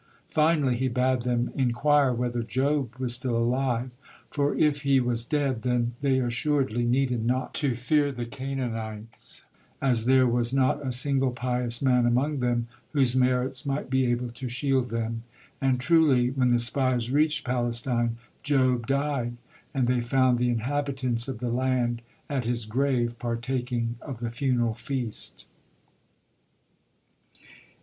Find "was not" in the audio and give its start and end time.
10.25-10.83